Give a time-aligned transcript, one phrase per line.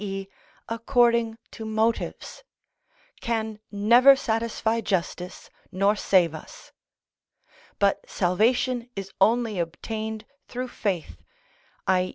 [0.03, 0.27] e._,
[0.67, 2.43] according to motives,
[3.21, 6.71] can never satisfy justice nor save us;
[7.77, 11.21] but salvation is only obtained through faith,
[11.87, 12.09] _i.